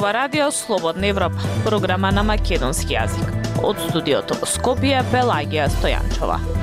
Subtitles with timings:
[0.00, 3.34] ова Радио Слободна Европа, програма на македонски јазик.
[3.60, 6.59] Од студиото во Скопје, Пелагија Стојанчова.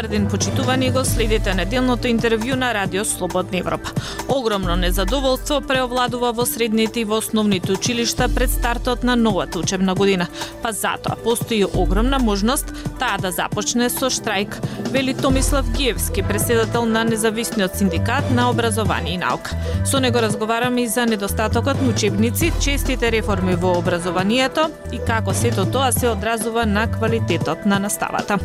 [0.00, 3.90] Добар ден, почитувани го следите неделното интервју на Радио Слободна Европа.
[4.28, 10.26] Огромно незадоволство преовладува во средните и во основните училишта пред стартот на новата учебна година.
[10.62, 14.56] Па затоа постои огромна можност таа да започне со штрајк,
[14.88, 19.52] вели Томислав Гиевски, преседател на независниот синдикат на образование и наука.
[19.84, 25.66] Со него разговараме и за недостатокот на учебници, честите реформи во образованието и како сето
[25.66, 28.38] тоа се одразува на квалитетот на наставата.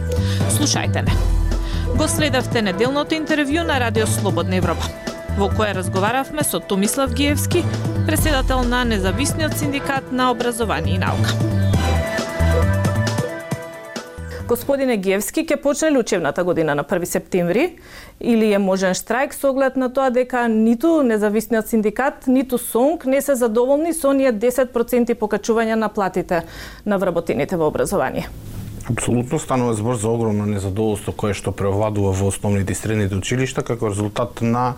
[0.51, 1.44] Слушајте не
[1.95, 4.83] го следавте неделното интервју на Радио Слободна Европа,
[5.37, 7.63] во кое разговаравме со Томислав Гиевски,
[8.07, 11.31] преседател на Независниот синдикат на образование и наука.
[14.47, 17.77] Господине Гиевски, ќе почне ли учебната година на 1 септември
[18.19, 23.21] или е можен штрајк со оглед на тоа дека ниту Независниот синдикат, ниту СОНК не
[23.21, 26.43] се задоволни со оние 10% покачување на платите
[26.85, 28.27] на вработените во образование?
[28.89, 33.89] Апсолутно станува збор за огромно незадоволство кое што превладува во основните и средните училишта како
[33.89, 34.75] резултат на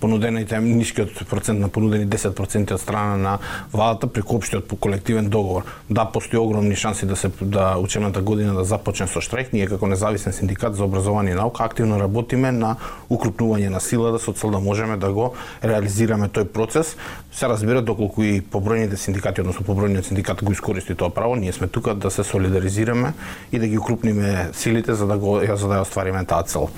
[0.00, 3.38] понудените нискиот процент на понудени 10% од страна на
[3.72, 5.62] владата преку општиот по колективен договор.
[5.90, 9.52] Да, постои огромни шанси да се да учебната година да започне со штрајк.
[9.52, 12.76] Ние како независен синдикат за образование и наука активно работиме на
[13.10, 16.96] укрупнување на сила да со цел да можеме да го реализираме тој процес.
[17.32, 21.68] Се разбира доколку и побројните синдикати, односно побројниот синдикат го искористи тоа право, ние сме
[21.68, 23.12] тука да се солидаризираме
[23.52, 26.70] и да ги укрупниме силите за да го за да ја оствариме таа цел.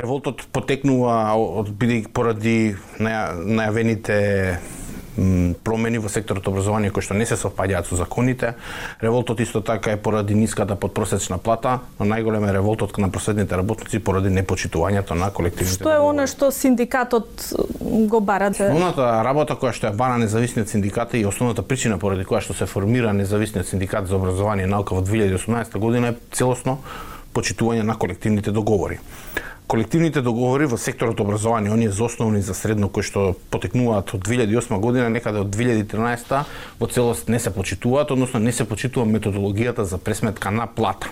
[0.00, 1.34] Револтот потекнува
[1.68, 2.56] бидејќи поради
[2.98, 4.18] најавените
[5.64, 8.54] промени во секторот образование кои што не се совпаѓаат со законите.
[9.02, 14.02] Револтот исто така е поради ниската подпросечна плата, но најголем е револтот на просветните работници
[14.02, 17.54] поради непочитувањето на колективните Што е она што синдикатот
[18.10, 18.50] го бара?
[18.50, 22.66] Основната работа која што е бара независниот синдикат и основната причина поради која што се
[22.66, 26.78] формира независниот синдикат за образование и наука во 2018 година е целосно
[27.34, 29.00] почитување на колективните договори
[29.66, 34.78] колективните договори во секторот образование, оние за основни за средно кои што потекнуваат од 2008
[34.80, 36.44] година, некаде од 2013
[36.80, 41.08] во целост не се почитуваат, односно не се почитува методологијата за пресметка на плата.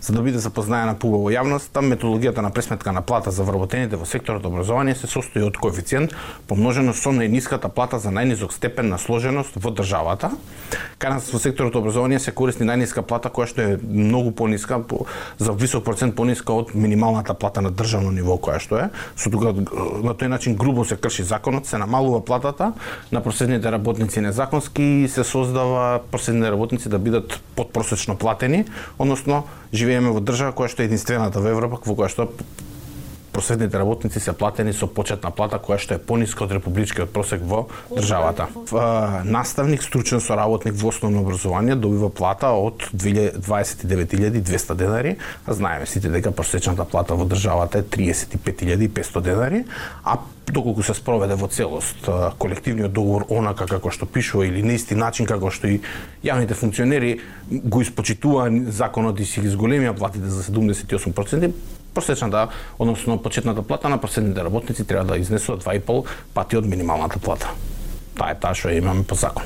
[0.00, 4.46] За да биде запознаена пубаво јавноста, методологијата на пресметка на плата за вработените во секторот
[4.46, 6.14] образование се состои од коефициент
[6.46, 10.30] помножено со најниската плата за најнизок степен на сложеност во државата.
[11.00, 14.82] Кај нас во секторот образование се користи најниска плата која што е многу пониска
[15.40, 18.88] за висок процент пониска од минималната плата на државно ниво која што е.
[19.16, 22.74] Со тука на тој начин грубо се крши законот, се намалува платата
[23.12, 28.66] на просечните работници незаконски и се создава просечните работници да бидат подпросечно платени,
[28.98, 32.28] односно живееме во држава која што е единствената во Европа во која што
[33.32, 37.66] просветните работници се платени со почетна плата која што е пониска од републичкиот просек во
[37.92, 38.48] државата.
[39.24, 46.32] Наставник, стручен соработник во основно образование добива плата од 29.200 денари, а знаеме сите дека
[46.32, 49.64] просечната плата во државата е 35.500 денари,
[50.04, 50.18] а
[50.50, 52.08] доколку се спроведе во целост
[52.38, 55.80] колективниот договор онака како што пишува или на исти начин како што и
[56.24, 57.18] јавните функционери
[57.50, 61.52] го испочитува законот и си ги зголемија платите за 78%,
[61.94, 67.18] просечната, да, односно почетната плата на проседните работници треба да изнесува 2,5 пати од минималната
[67.18, 67.50] плата.
[68.18, 69.42] Таа е таа што имаме по закон.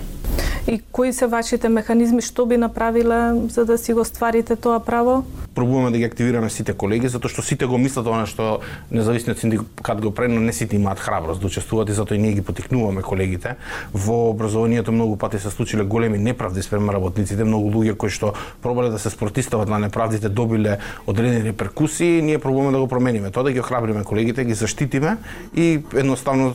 [0.67, 5.25] И кои се вашите механизми што би направиле за да си го стварите тоа право?
[5.55, 8.61] Пробуваме да ги активираме сите колеги затоа што сите го мислат она што
[8.91, 12.33] независниот синдикат го прави, но не сите имаат храброст да учествуваат и затоа и ние
[12.33, 13.55] ги потикнуваме колегите.
[13.95, 18.33] Во образованието многу пати се случиле големи неправди спрема работниците, многу луѓе кои што
[18.63, 23.45] пробале да се спротистават на неправдите добиле одредени реперкусии, ние пробуваме да го промениме тоа
[23.45, 25.17] да ги охрабриме колегите, ги заштитиме
[25.55, 26.55] и едноставно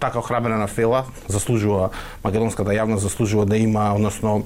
[0.00, 1.90] така охрабрена фела заслужува
[2.24, 4.44] македонската јавност заслужува да има, односно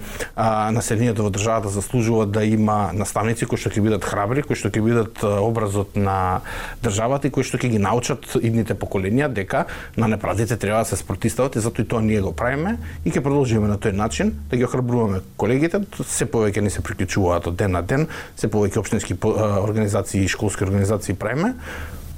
[0.71, 4.83] населението во државата заслужува да има наставници кои што ќе бидат храбри, кои што ќе
[4.85, 6.43] бидат образот на
[6.85, 9.65] државата и кои што ќе ги научат идните поколенија дека
[9.97, 13.25] на неправдите треба да се спротистават и затоа и тоа ние го правиме и ќе
[13.25, 17.73] продолжиме на тој начин да ги охрабруваме колегите, се повеќе ни се приклучуваат од ден
[17.73, 21.55] на ден, се повеќе општински организации и школски организации правиме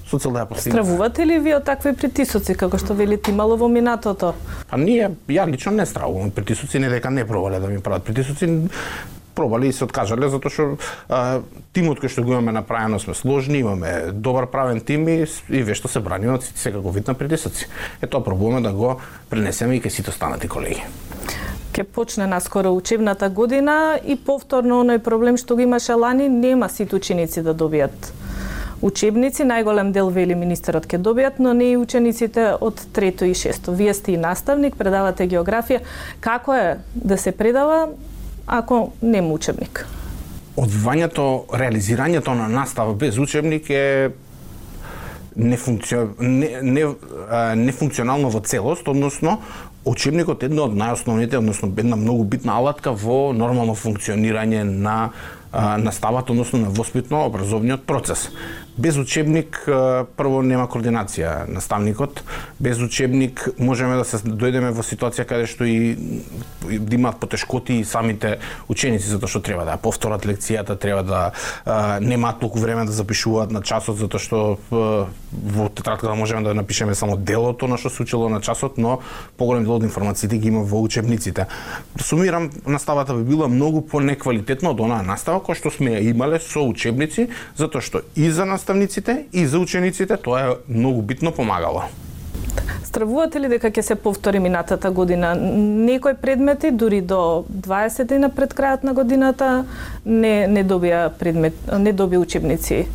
[0.05, 0.85] со цел да ја постигнеме.
[0.85, 4.35] Стравувате ли ви од такви притисоци како што велите имало во минатото?
[4.71, 8.69] Па ние ја лично не стравувам притисоци, не дека не пробале да ми прават притисоци,
[9.35, 10.67] пробали и се откажале затоа што
[11.09, 11.41] а,
[11.75, 15.89] тимот кој што го имаме направено сме сложни, имаме добар правен тим и, и вешто
[15.89, 17.69] се браниме од секако вид на притисоци.
[18.03, 19.01] Е тоа пробуваме да го
[19.31, 20.85] пренесеме и ке сите останати колеги
[21.73, 26.97] Ке почне наскоро учебната година и повторно оној проблем што го имаше лани, нема сите
[26.97, 28.15] ученици да добијат
[28.85, 33.73] учебници, најголем дел вели министерот ќе добијат, но не и учениците од трето и шесто.
[33.73, 35.81] Вие сте и наставник, предавате географија.
[36.21, 37.89] Како е да се предава
[38.47, 39.87] ако нема учебник?
[40.57, 44.11] Одвивањето, реализирањето на настава без учебник е
[45.37, 45.97] нефункци...
[46.19, 46.85] не, не,
[47.57, 49.41] нефункционално во целост, односно
[49.85, 55.11] Учебникот е една од најосновните, односно една многу битна алатка во нормално функционирање на
[55.79, 58.31] наставата, односно на воспитно образовниот процес.
[58.79, 59.61] Без учебник
[60.19, 62.25] прво нема координација наставникот,
[62.59, 65.95] без учебник можеме да се дојдеме во ситуација каде што и
[66.67, 71.21] да имаат потешкоти и самите ученици затоа што треба да ја повторат лекцијата, треба да
[71.65, 74.43] а, немаат толку време да запишуваат на часот затоа што
[74.73, 78.99] а, во тетрадката можеме да напишеме само делото на што се учело на часот, но
[79.39, 81.47] поголем дел од информациите ги има во учебниците.
[82.01, 87.29] Сумирам, наставата би била многу понеквалитетна од онаа настава која што сме имале со учебници,
[87.55, 91.83] затоа што и за нас наставниците и за учениците тоа е многу битно помагало.
[92.85, 95.35] Стравувате ли дека ќе се повтори минатата година?
[95.35, 99.67] Некои предмети, дури до 20 дена пред крајот на годината,
[100.07, 102.87] не, не добија предмет, не добија учебници?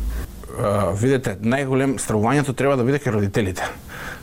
[0.50, 3.68] Uh, видете, најголем стравувањето треба да биде кај родителите.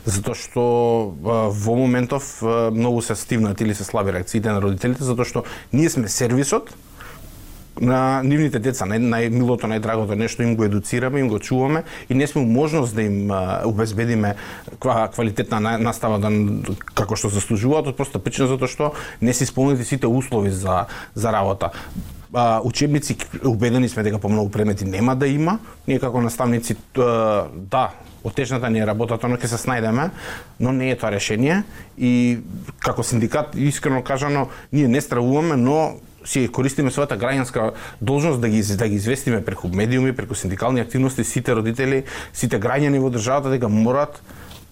[0.04, 5.04] Затоа што uh, во моментов uh, многу се стивнат или се слаби реакциите на родителите,
[5.04, 6.74] затоа што ние сме сервисот
[7.80, 12.42] на нивните деца, најмилото, најдрагото нешто им го едуцираме, им го чуваме и не сме
[12.42, 13.30] можност да им
[13.64, 14.34] обезбедиме
[14.80, 16.30] квалитетна настава да,
[16.94, 21.32] како што заслужуваат, од проста причина затоа што не се исполнети сите услови за, за
[21.32, 21.72] работа
[22.34, 25.58] а, учебници убедени сме дека по многу предмети нема да има.
[25.88, 27.90] Ние како наставници да,
[28.24, 30.10] отежната ни е работата, но ќе се снајдеме,
[30.60, 31.62] но не е тоа решение
[31.96, 32.38] и
[32.78, 37.70] како синдикат искрено кажано ние не стравуваме, но си користиме својата граѓанска
[38.00, 42.98] должност да ги да ги известиме преку медиуми, преку синдикални активности сите родители, сите граѓани
[42.98, 44.22] во државата дека морат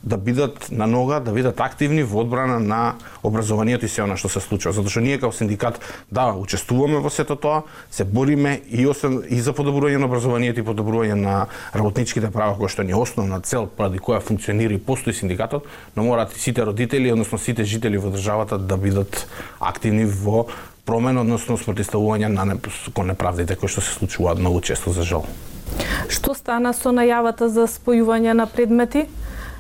[0.07, 4.29] да бидат на нога, да бидат активни во одбрана на образованието и се она што
[4.31, 4.71] се случува.
[4.77, 5.81] Затоа што ние како синдикат
[6.15, 10.67] да учествуваме во сето тоа, се бориме и освен и за подобрување на образованието и
[10.67, 11.35] подобрување на
[11.75, 15.67] работничките права кои што ни е основна цел поради која функционира и постои синдикатот,
[15.97, 19.27] но мораат сите родители, односно сите жители во државата да бидат
[19.59, 20.47] активни во
[20.87, 22.57] промена, односно спротивставување на
[22.95, 25.27] кон неправдите кои што се случуваат многу често за жал.
[26.09, 29.07] Што стана со најавата за спојување на предмети?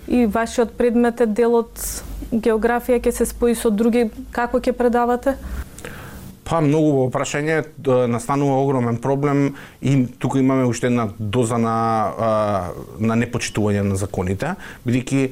[0.06, 1.82] И вашиот предмет е дел од
[2.30, 5.34] географија ќе се спои со други, како ќе предавате?
[6.46, 7.64] Па многу во прашање
[8.06, 11.76] настанува огромен проблем и тука имаме уште една доза на
[12.98, 14.54] на непочитување на законите,
[14.86, 15.22] бидејќи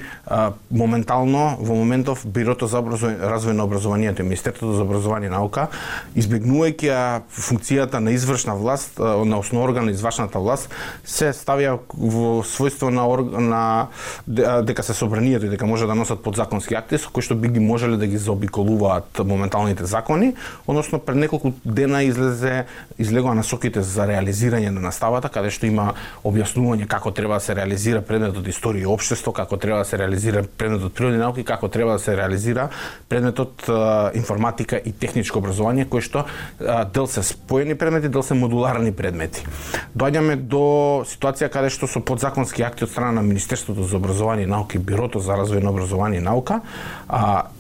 [0.71, 5.69] моментално во моментов Бирото за развој на образованието и Министерството за образование и наука
[6.17, 10.71] избегнувајќи функцијата на извршна власт, на основ орган на извршната власт,
[11.05, 13.07] се ставија во својство на,
[14.27, 17.49] на дека се собранието и дека може да носат подзаконски акти со кои што би
[17.49, 20.35] ги можеле да ги заобиколуваат моменталните закони,
[20.67, 22.65] односно пред неколку дена излезе
[22.99, 25.93] излегоа насоките за реализирање на наставата, каде што има
[26.25, 30.43] објаснување како треба да се реализира предметот историја и општество, како треба да се реализира
[30.43, 32.69] предметот природни науки, како треба да се реализира
[33.09, 33.67] предметот
[34.15, 36.25] информатика и техничко образование, кој што
[36.95, 39.45] дел се споени предмети, дел се модуларни предмети.
[39.97, 44.51] Доаѓаме до ситуација каде што со подзаконски акти од страна на Министерството за образование и
[44.51, 46.61] наука и Бирото за развој на образование и наука,
[47.09, 47.51] а,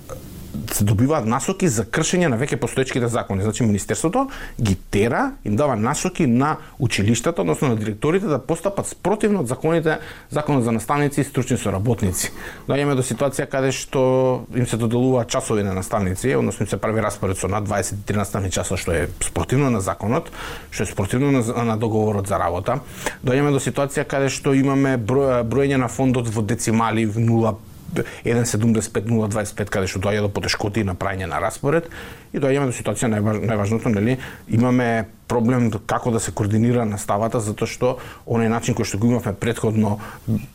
[0.72, 3.42] се добиваат насоки за кршење на веќе постоечките закони.
[3.42, 4.28] Значи министерството
[4.60, 9.98] ги тера, им дава насоки на училиштата, односно на директорите да постапат спротивно од законите,
[10.30, 12.30] законот за наставници и стручни соработници.
[12.68, 17.02] Доаѓаме до ситуација каде што им се доделуваат часови на наставници, односно им се прави
[17.02, 20.30] распоред со над 23 наставни часа што е спротивно на законот,
[20.70, 22.80] што е спротивно на, на договорот за работа.
[23.24, 27.56] Доаѓаме до ситуација каде што имаме броење на фондот во децимали 0
[27.92, 31.90] 1.75.025 каде што доаѓа до потешкоти на прајање на распоред
[32.34, 37.92] и доаѓаме до ситуација најважното нели имаме проблем како да се координира наставата затоа што
[38.26, 39.96] оној начин кој што го имавме претходно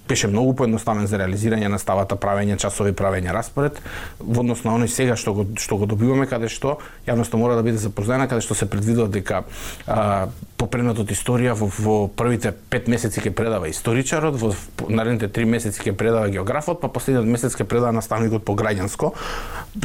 [0.10, 3.80] беше многу поедноставен за реализирање на наставата, правење часови, правење распоред
[4.20, 7.66] во однос на оној сега што го што го добиваме каде што јавноста мора да
[7.66, 9.44] биде запознаена каде што се предвидува дека
[9.88, 10.28] а,
[10.60, 14.52] по предметот историја во, во првите пет месеци ќе предава историчарот, во
[14.92, 19.14] наредните три месеци ќе предава географот, па последниот месец ќе предава наставникот по граѓанско.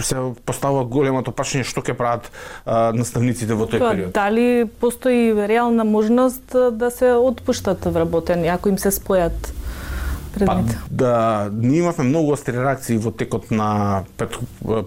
[0.02, 2.30] Се поставува големото прашање што ќе прават
[2.64, 4.12] а, наставниците во тој Тоа, период.
[4.16, 9.52] Дали постои реална можност да се отпуштат вработени ако им се спојат
[10.34, 10.66] предмет?
[10.66, 14.38] Па, да, ние имавме многу остри реакции во текот на пред,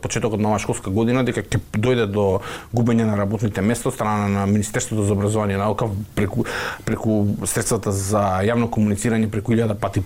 [0.02, 2.42] почетокот на оваа школска година дека ќе дојде до
[2.74, 6.46] губење на работните места од страна на Министерството за образование и наука преку
[6.86, 10.04] преку средствата за јавно комуницирање преку илјада пати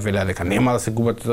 [0.00, 1.24] велеа дека нема да се губат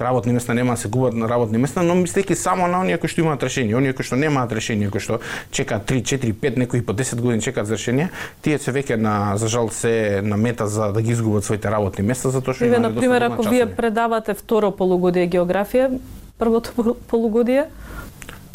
[0.00, 3.20] работни места, нема да се губат работни места, но мислејќи само на оние кои што
[3.20, 6.92] имаат решение, оние кои што немаат решение, кои што чекаат 3, 4, 5, некои по
[6.92, 8.10] 10 години чекаат за решение,
[8.42, 12.04] тие се веќе на за жал се на мета за да ги изгубат своите работни
[12.04, 15.98] места затоа што на пример ако вие предавате второ полугодие географија,
[16.38, 17.66] првото полугодие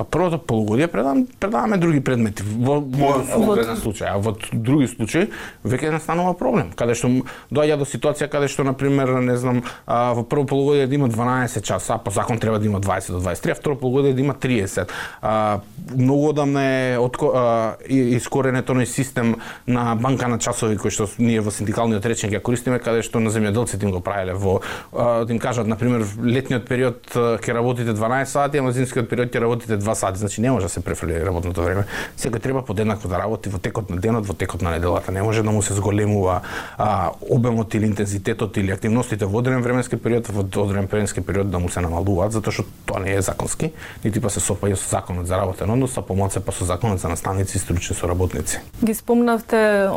[0.02, 2.44] Па првото полугодие предавам, предаваме други предмети.
[2.44, 5.28] Во конкретен случај, а во други случаи
[5.62, 7.12] веќе настанува проблем, каде што
[7.54, 11.10] доаѓа до ситуација каде што на пример, не знам, а, во прво полугодие да има
[11.10, 14.34] 12 часа, по закон треба да има 20 до 23, а второ полугодие да има
[14.34, 14.90] 30.
[15.22, 15.60] А,
[15.94, 19.36] многу одамна е отко, а, искоренето на систем
[19.68, 23.30] на банка на часови кој што ние во синдикалниот речник ја користиме каде што на
[23.30, 24.62] земјоделците им го правеле во
[24.98, 29.30] а, да им кажат на пример летниот период ќе работите 12 сати, а зимскиот период
[29.30, 31.86] ќе работите 2 сати, значи не може да се префрли работното време.
[32.18, 35.12] Секој треба подеднакво да работи во текот на денот, во текот на неделата.
[35.12, 36.42] Не може да му се зголемува
[36.78, 41.60] а, обемот или интензитетот или активностите во одреден временски период, во одреден временски период да
[41.60, 43.72] му се намалуваат, затоа што тоа не е законски,
[44.04, 47.10] нити па се сопаја со законот за работен однос, а помалце па со законот за
[47.10, 48.62] наставници и стручни соработници.
[48.84, 49.90] Ги спомнавте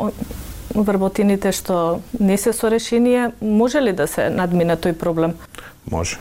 [0.75, 5.37] вработините што не се со решение, може ли да се надмине тој проблем?
[5.91, 6.19] Може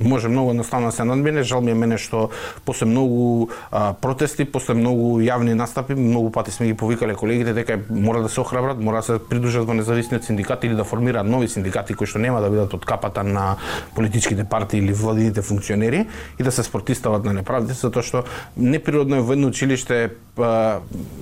[0.00, 1.42] може многу едноставно да се надмине.
[1.42, 2.30] Жал ми е мене што
[2.64, 7.78] после многу а, протести, после многу јавни настапи, многу пати сме ги повикале колегите дека
[7.90, 11.48] мора да се охрабрат, мора да се придружат во независниот синдикат или да формираат нови
[11.48, 13.56] синдикати кои што нема да бидат од капата на
[13.94, 16.06] политичките партии или владините функционери
[16.38, 18.24] и да се спортистават на неправдите, затоа што
[18.56, 20.10] неприродно е во едно училиште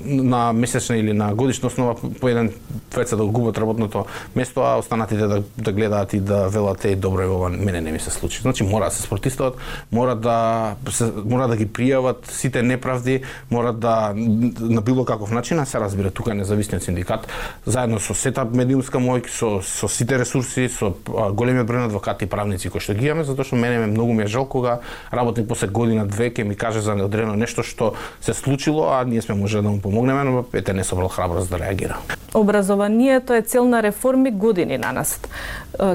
[0.05, 2.53] на месечна или на годишна основа по еден
[2.91, 4.05] двеца да губат работното
[4.37, 7.93] место, а останатите да, да гледаат и да велат е добро е ова мене не
[7.93, 8.43] ми се случи.
[8.43, 9.57] Значи мора да се спортистават,
[9.93, 15.59] мора да се, мора да ги пријават сите неправди, мора да на било каков начин,
[15.59, 17.29] а се разбира тука независниот синдикат
[17.67, 22.29] заедно со сета медиумска мој, со со сите ресурси, со големиот број на адвокати и
[22.29, 24.81] правници кои што ги имаме, затоа што мене многу ми е жал кога
[25.13, 29.23] работник после година две ќе ми каже за неодредено нешто што се случило, а ние
[29.23, 31.99] сме можеле да му помогнеме, но ете не собрал храброст да реагира.
[32.35, 35.21] Образованието е цел на реформи години на нас.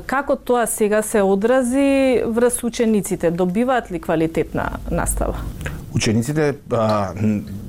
[0.06, 3.32] Како тоа сега се одрази врз учениците?
[3.32, 5.36] Добиваат ли квалитетна настава?
[5.96, 7.10] Учениците а,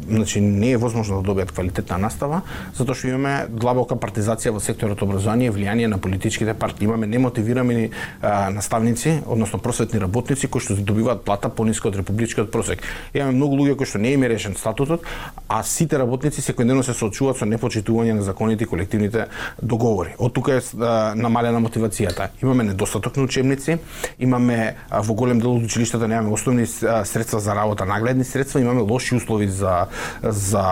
[0.08, 2.42] значи не е возможно да добијат квалитетна настава,
[2.76, 6.84] затоа што имаме длабока партизација во секторот образование влијание на политичките партии.
[6.84, 7.90] Имаме немотивирани
[8.22, 12.82] а, наставници, односно просветни работници кои што добиваат плата пониска од републичкиот просек.
[13.14, 15.04] Имаме многу луѓе кои што не им е решен статутот,
[15.48, 19.26] а сите работници секојдневно се соочуваат со непочитување на законите и колективните
[19.62, 20.14] договори.
[20.18, 22.30] Од тука е а, намалена мотивацијата.
[22.42, 23.78] Имаме недостаток на учебници,
[24.18, 28.80] имаме а, во голем дел од училиштата немаме основни средства за работа, нагледни средства, имаме
[28.80, 29.86] лоши услови за
[30.22, 30.64] за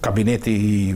[0.00, 0.94] кабинети и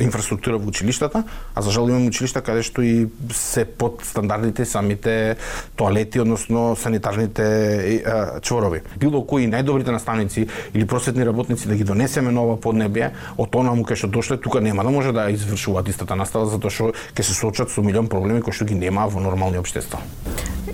[0.00, 1.24] инфраструктура во училиштата,
[1.54, 5.36] а за жал имаме училишта каде што и се под стандардите самите
[5.76, 8.04] тоалети, односно санитарните
[8.42, 8.82] чворови.
[8.98, 13.96] Било кои најдобрите наставници или просветни работници да ги донесеме нова поднебие, од онаму кај
[13.96, 17.70] што дошле, тука нема да може да извршуваат истата настава затоа што ќе се соочат
[17.70, 20.00] со милион проблеми кои што ги нема во нормални обштества.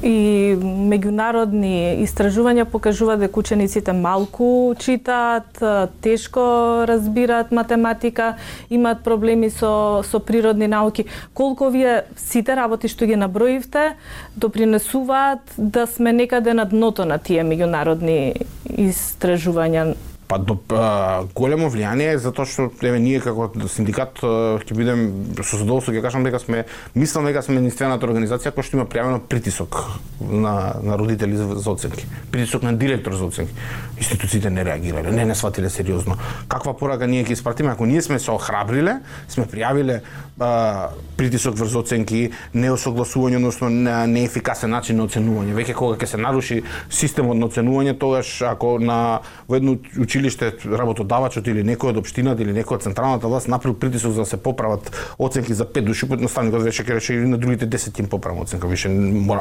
[0.03, 5.61] И меѓународни истражувања покажуваат дека учениците малку читаат,
[6.05, 8.35] тешко разбираат математика,
[8.71, 11.07] имаат проблеми со со природни науки.
[11.35, 13.97] Колку вие сите работи што ги наброивте
[14.37, 19.95] допринесуваат да сме некаде на дното на тие меѓународни истражувања
[20.29, 25.05] Па до а, големо влијание затоа што еве ние како синдикат ќе бидем
[25.39, 26.65] со задоволство ќе кажам дека сме
[26.95, 29.79] мислам дека сме единствената организација која што има пријавено притисок
[30.21, 32.07] на на родители за, за оценки.
[32.33, 33.55] Притисок на директор за оценки.
[33.99, 36.17] Институциите не реагирале, не не сватиле сериозно.
[36.49, 40.01] Каква порака ние ќе испратиме ако ние сме се охрабриле, сме пријавиле
[40.41, 43.71] а, притисок врз оценки, неосогласување, односно
[44.11, 45.55] неефикасен начин на оценување.
[45.57, 49.77] Веќе кога ќе се наруши системот на оценување, тогаш ако на во едно
[50.17, 54.27] училиште работодавачот или некој од општината или некој од централната власт направил притисок за да
[54.27, 58.09] се поправат оценки за пет души, наставникот веќе ќе рече и на другите 10 им
[58.09, 58.67] поправам оценка.
[58.67, 58.89] Више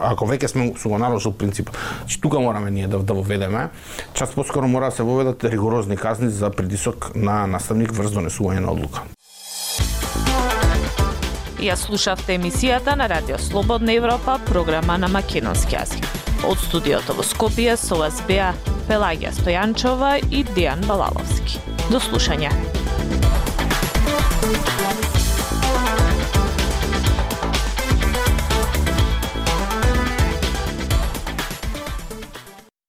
[0.02, 1.78] ако веќе сме су го нарушил принципот.
[2.00, 3.70] значи тука мораме ние да да воведеме.
[4.14, 8.72] Час поскоро мора да се воведат ригорозни казни за притисок на наставник врз донесување на
[8.72, 9.04] одлука.
[11.60, 16.06] Ја слушавте емисијата на Радио Слободна Европа, програма на македонски јазик.
[16.46, 18.54] Од студиото во Скопје со вас беа
[18.90, 21.62] Пелагија Стојанчова и Дијан Балаловски.
[21.90, 22.54] До слушање.